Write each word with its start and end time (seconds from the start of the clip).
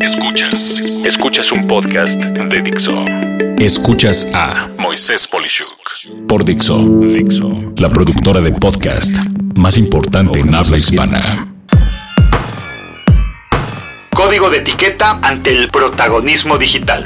Escuchas. 0.00 0.80
Escuchas 1.04 1.52
un 1.52 1.66
podcast 1.68 2.12
de 2.12 2.62
Dixo. 2.62 3.04
Escuchas 3.58 4.26
a 4.32 4.68
Moisés 4.78 5.28
Polishuk 5.28 5.76
por 6.26 6.44
Dixo. 6.44 6.78
Dixo. 6.78 7.72
La 7.76 7.90
productora 7.90 8.40
de 8.40 8.50
podcast 8.52 9.14
más 9.56 9.76
importante 9.76 10.40
en 10.40 10.54
habla 10.54 10.78
hispana. 10.78 11.46
Código 14.14 14.48
de 14.48 14.58
etiqueta 14.58 15.18
ante 15.22 15.50
el 15.50 15.68
protagonismo 15.68 16.56
digital. 16.56 17.04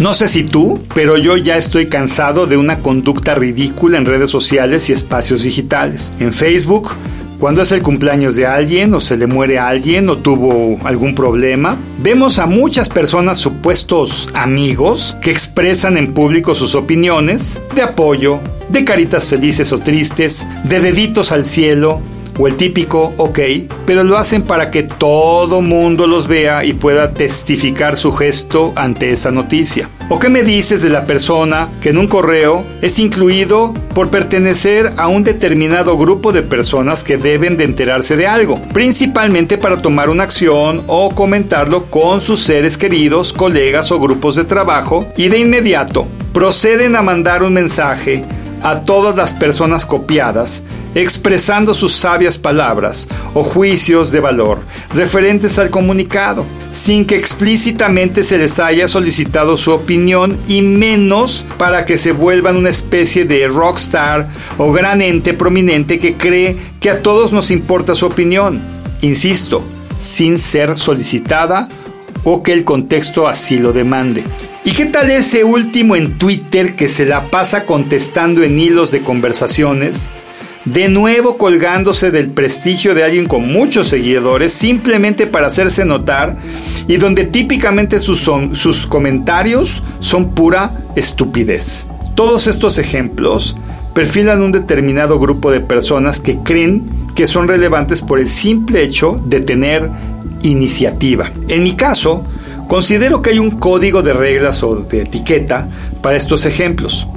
No 0.00 0.14
sé 0.14 0.28
si 0.28 0.44
tú, 0.44 0.84
pero 0.94 1.16
yo 1.16 1.36
ya 1.36 1.56
estoy 1.56 1.88
cansado 1.88 2.46
de 2.46 2.56
una 2.56 2.80
conducta 2.80 3.34
ridícula 3.34 3.98
en 3.98 4.06
redes 4.06 4.30
sociales 4.30 4.90
y 4.90 4.92
espacios 4.92 5.42
digitales. 5.42 6.12
En 6.20 6.32
Facebook, 6.32 6.94
cuando 7.38 7.62
es 7.62 7.70
el 7.70 7.82
cumpleaños 7.82 8.34
de 8.34 8.46
alguien 8.46 8.92
o 8.94 9.00
se 9.00 9.16
le 9.16 9.28
muere 9.28 9.58
a 9.58 9.68
alguien 9.68 10.08
o 10.08 10.18
tuvo 10.18 10.78
algún 10.82 11.14
problema, 11.14 11.76
vemos 12.02 12.40
a 12.40 12.46
muchas 12.46 12.88
personas 12.88 13.38
supuestos 13.38 14.28
amigos 14.34 15.16
que 15.22 15.30
expresan 15.30 15.96
en 15.96 16.14
público 16.14 16.56
sus 16.56 16.74
opiniones 16.74 17.60
de 17.76 17.82
apoyo, 17.82 18.40
de 18.70 18.84
caritas 18.84 19.28
felices 19.28 19.72
o 19.72 19.78
tristes, 19.78 20.46
de 20.64 20.80
deditos 20.80 21.30
al 21.30 21.46
cielo, 21.46 22.00
o 22.38 22.46
el 22.46 22.56
típico 22.56 23.14
ok, 23.16 23.38
pero 23.86 24.04
lo 24.04 24.16
hacen 24.16 24.42
para 24.42 24.70
que 24.70 24.82
todo 24.82 25.60
mundo 25.60 26.06
los 26.06 26.28
vea 26.28 26.64
y 26.64 26.72
pueda 26.72 27.12
testificar 27.12 27.96
su 27.96 28.12
gesto 28.12 28.72
ante 28.76 29.12
esa 29.12 29.30
noticia. 29.30 29.88
¿O 30.08 30.18
qué 30.18 30.30
me 30.30 30.42
dices 30.42 30.80
de 30.80 30.88
la 30.88 31.04
persona 31.04 31.68
que 31.82 31.90
en 31.90 31.98
un 31.98 32.06
correo 32.06 32.64
es 32.80 32.98
incluido 32.98 33.74
por 33.94 34.08
pertenecer 34.08 34.92
a 34.96 35.08
un 35.08 35.22
determinado 35.22 35.98
grupo 35.98 36.32
de 36.32 36.42
personas 36.42 37.04
que 37.04 37.18
deben 37.18 37.56
de 37.58 37.64
enterarse 37.64 38.16
de 38.16 38.26
algo, 38.26 38.60
principalmente 38.72 39.58
para 39.58 39.82
tomar 39.82 40.08
una 40.08 40.22
acción 40.22 40.82
o 40.86 41.10
comentarlo 41.10 41.86
con 41.86 42.20
sus 42.20 42.40
seres 42.40 42.78
queridos, 42.78 43.32
colegas 43.32 43.90
o 43.90 44.00
grupos 44.00 44.34
de 44.36 44.44
trabajo 44.44 45.06
y 45.16 45.28
de 45.28 45.38
inmediato 45.38 46.06
proceden 46.32 46.94
a 46.94 47.02
mandar 47.02 47.42
un 47.42 47.52
mensaje 47.52 48.24
a 48.62 48.80
todas 48.80 49.16
las 49.16 49.34
personas 49.34 49.86
copiadas, 49.86 50.62
expresando 50.94 51.74
sus 51.74 51.92
sabias 51.92 52.38
palabras 52.38 53.06
o 53.34 53.42
juicios 53.42 54.10
de 54.10 54.20
valor 54.20 54.58
referentes 54.94 55.58
al 55.58 55.70
comunicado, 55.70 56.44
sin 56.72 57.04
que 57.04 57.16
explícitamente 57.16 58.22
se 58.22 58.38
les 58.38 58.58
haya 58.58 58.88
solicitado 58.88 59.56
su 59.56 59.72
opinión 59.72 60.38
y 60.48 60.62
menos 60.62 61.44
para 61.58 61.84
que 61.84 61.98
se 61.98 62.12
vuelvan 62.12 62.56
una 62.56 62.70
especie 62.70 63.24
de 63.24 63.48
rockstar 63.48 64.28
o 64.56 64.72
gran 64.72 65.02
ente 65.02 65.34
prominente 65.34 65.98
que 65.98 66.14
cree 66.14 66.56
que 66.80 66.90
a 66.90 67.02
todos 67.02 67.32
nos 67.32 67.50
importa 67.50 67.94
su 67.94 68.06
opinión. 68.06 68.60
Insisto, 69.00 69.62
sin 70.00 70.38
ser 70.38 70.76
solicitada 70.76 71.68
o 72.24 72.42
que 72.42 72.52
el 72.52 72.64
contexto 72.64 73.28
así 73.28 73.58
lo 73.58 73.72
demande. 73.72 74.24
¿Y 74.68 74.72
qué 74.72 74.84
tal 74.84 75.10
ese 75.10 75.44
último 75.44 75.96
en 75.96 76.12
Twitter 76.18 76.76
que 76.76 76.90
se 76.90 77.06
la 77.06 77.30
pasa 77.30 77.64
contestando 77.64 78.42
en 78.42 78.58
hilos 78.58 78.90
de 78.90 79.00
conversaciones? 79.00 80.10
De 80.66 80.90
nuevo 80.90 81.38
colgándose 81.38 82.10
del 82.10 82.28
prestigio 82.28 82.94
de 82.94 83.02
alguien 83.02 83.24
con 83.24 83.50
muchos 83.50 83.88
seguidores 83.88 84.52
simplemente 84.52 85.26
para 85.26 85.46
hacerse 85.46 85.86
notar 85.86 86.36
y 86.86 86.98
donde 86.98 87.24
típicamente 87.24 87.98
sus, 87.98 88.30
sus 88.52 88.86
comentarios 88.86 89.82
son 90.00 90.34
pura 90.34 90.74
estupidez. 90.96 91.86
Todos 92.14 92.46
estos 92.46 92.76
ejemplos 92.76 93.56
perfilan 93.94 94.42
un 94.42 94.52
determinado 94.52 95.18
grupo 95.18 95.50
de 95.50 95.60
personas 95.60 96.20
que 96.20 96.36
creen 96.40 96.84
que 97.14 97.26
son 97.26 97.48
relevantes 97.48 98.02
por 98.02 98.18
el 98.18 98.28
simple 98.28 98.82
hecho 98.82 99.18
de 99.24 99.40
tener 99.40 99.88
iniciativa. 100.42 101.32
En 101.48 101.62
mi 101.62 101.72
caso, 101.72 102.26
Considero 102.68 103.22
que 103.22 103.30
hay 103.30 103.38
un 103.38 103.50
código 103.50 104.02
de 104.02 104.12
reglas 104.12 104.62
o 104.62 104.76
de 104.76 105.02
etiqueta 105.02 105.68
para 106.02 106.18
estos 106.18 106.44
ejemplos. 106.44 107.08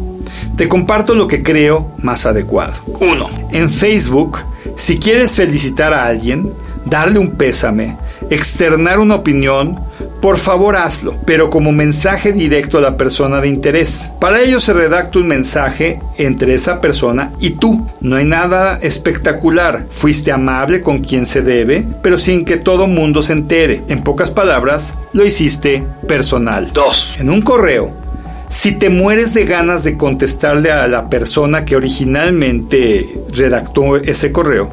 Te 0.56 0.70
comparto 0.70 1.14
lo 1.14 1.28
que 1.28 1.44
creo 1.44 1.92
más 1.98 2.26
adecuado. 2.26 2.74
1. 3.00 3.30
En 3.52 3.70
Facebook, 3.70 4.40
si 4.78 4.98
quieres 4.98 5.34
felicitar 5.34 5.94
a 5.94 6.06
alguien, 6.06 6.52
darle 6.86 7.20
un 7.20 7.32
pésame, 7.32 7.98
externar 8.30 9.00
una 9.00 9.16
opinión, 9.16 9.78
por 10.22 10.38
favor 10.38 10.76
hazlo, 10.76 11.16
pero 11.26 11.50
como 11.50 11.72
mensaje 11.72 12.32
directo 12.32 12.78
a 12.78 12.82
la 12.82 12.96
persona 12.96 13.42
de 13.42 13.48
interés. 13.50 14.12
Para 14.20 14.42
ello 14.42 14.60
se 14.60 14.74
redacta 14.74 15.20
un 15.20 15.28
mensaje 15.28 16.00
entre 16.18 16.54
esa 16.54 16.80
persona 16.80 17.32
y 17.40 17.52
tú. 17.52 17.90
No 18.02 18.16
hay 18.16 18.26
nada 18.26 18.80
espectacular. 18.82 19.88
Fuiste 19.90 20.32
amable 20.32 20.82
con 20.82 21.00
quien 21.00 21.26
se 21.26 21.42
debe, 21.42 21.86
pero 22.04 22.18
sin 22.18 22.46
que 22.46 22.58
todo 22.58 22.88
mundo 22.88 23.24
se 23.24 23.34
entere. 23.34 23.82
En 23.90 24.04
pocas 24.04 24.30
palabras, 24.30 24.94
lo 25.14 25.26
hiciste 25.26 25.86
personal. 26.08 26.72
2. 26.72 27.16
En 27.20 27.30
un 27.30 27.42
correo, 27.42 27.92
si 28.50 28.74
te 28.74 28.90
mueres 28.90 29.34
de 29.34 29.46
ganas 29.46 29.84
de 29.84 29.98
contestarle 29.98 30.72
a 30.72 30.88
la 30.88 31.10
persona 31.10 31.66
que 31.66 31.76
originalmente 31.76 33.10
redactó 33.34 33.96
ese 33.96 34.32
correo, 34.32 34.70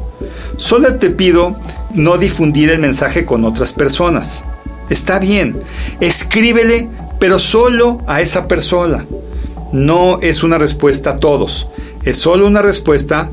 solo 0.56 0.96
te 0.96 1.10
pido 1.10 1.56
no 1.94 2.18
difundir 2.18 2.70
el 2.70 2.80
mensaje 2.80 3.24
con 3.24 3.44
otras 3.44 3.72
personas. 3.72 4.44
Está 4.90 5.18
bien, 5.18 5.56
escríbele, 6.00 6.88
pero 7.18 7.38
solo 7.38 8.02
a 8.06 8.20
esa 8.20 8.48
persona. 8.48 9.04
No 9.72 10.18
es 10.22 10.42
una 10.42 10.58
respuesta 10.58 11.10
a 11.10 11.16
todos, 11.16 11.68
es 12.04 12.18
solo 12.18 12.46
una 12.46 12.62
respuesta 12.62 13.30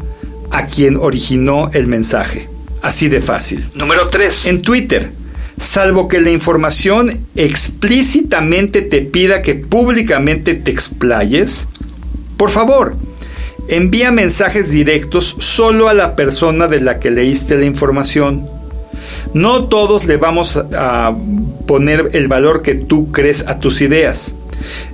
a 0.52 0.66
quien 0.66 0.98
originó 0.98 1.70
el 1.74 1.88
mensaje. 1.88 2.50
Así 2.82 3.08
de 3.08 3.22
fácil. 3.22 3.68
Número 3.74 4.08
3. 4.08 4.48
En 4.48 4.62
Twitter, 4.62 5.12
salvo 5.60 6.08
que 6.08 6.22
la 6.22 6.32
información 6.32 7.22
explícitamente 7.36 8.82
te 8.82 9.02
pida 9.02 9.42
que 9.42 9.56
públicamente 9.56 10.54
te 10.54 10.72
explayes, 10.72 11.68
por 12.38 12.50
favor, 12.50 12.96
envía 13.68 14.12
mensajes 14.12 14.70
directos 14.70 15.36
solo 15.40 15.88
a 15.88 15.94
la 15.94 16.16
persona 16.16 16.68
de 16.68 16.82
la 16.82 17.00
que 17.00 17.12
leíste 17.12 17.58
la 17.58 17.66
información. 17.66 18.48
No 19.34 19.66
todos 19.66 20.06
le 20.06 20.18
vamos 20.18 20.56
a 20.58 21.16
poner 21.68 22.12
el 22.13 22.28
valor 22.28 22.62
que 22.62 22.75
tú 22.75 23.12
crees 23.12 23.46
a 23.47 23.59
tus 23.59 23.81
ideas, 23.81 24.34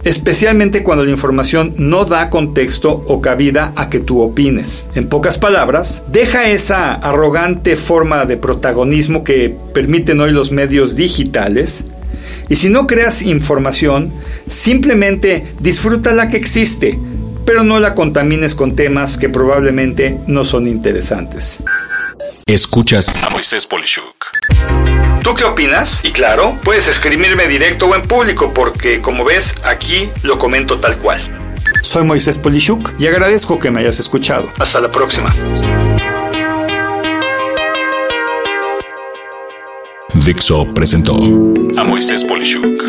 especialmente 0.03 0.83
cuando 0.83 1.03
la 1.03 1.11
información 1.11 1.73
no 1.77 2.05
da 2.05 2.29
contexto 2.29 3.03
o 3.07 3.21
cabida 3.21 3.73
a 3.75 3.89
que 3.89 3.99
tú 3.99 4.21
opines. 4.21 4.85
En 4.95 5.07
pocas 5.07 5.37
palabras, 5.37 6.03
deja 6.11 6.49
esa 6.49 6.93
arrogante 6.93 7.75
forma 7.75 8.25
de 8.25 8.37
protagonismo 8.37 9.23
que 9.23 9.55
permiten 9.73 10.19
hoy 10.21 10.31
los 10.31 10.51
medios 10.51 10.95
digitales 10.95 11.85
y 12.49 12.57
si 12.57 12.69
no 12.69 12.85
creas 12.85 13.21
información, 13.21 14.11
simplemente 14.47 15.53
disfruta 15.59 16.13
la 16.13 16.27
que 16.27 16.35
existe, 16.35 16.99
pero 17.45 17.63
no 17.63 17.79
la 17.79 17.95
contamines 17.95 18.55
con 18.55 18.75
temas 18.75 19.17
que 19.17 19.29
probablemente 19.29 20.19
no 20.27 20.43
son 20.43 20.67
interesantes. 20.67 21.59
Escuchas 22.45 23.23
a 23.23 23.29
Moisés 23.29 23.65
Polishuk. 23.65 24.20
¿Tú 25.23 25.35
qué 25.35 25.43
opinas? 25.43 26.01
Y 26.03 26.11
claro, 26.11 26.57
puedes 26.63 26.87
escribirme 26.87 27.47
directo 27.47 27.87
o 27.87 27.95
en 27.95 28.01
público 28.07 28.53
porque, 28.53 29.01
como 29.01 29.23
ves, 29.23 29.55
aquí 29.63 30.09
lo 30.23 30.39
comento 30.39 30.79
tal 30.79 30.97
cual. 30.97 31.21
Soy 31.83 32.03
Moisés 32.03 32.37
Polishuk 32.37 32.93
y 32.99 33.07
agradezco 33.07 33.59
que 33.59 33.71
me 33.71 33.81
hayas 33.81 33.99
escuchado. 33.99 34.51
Hasta 34.59 34.81
la 34.81 34.91
próxima. 34.91 35.33
Dixo 40.25 40.73
presentó 40.73 41.15
a 41.77 41.83
Moisés 41.83 42.23
Polishuk 42.23 42.81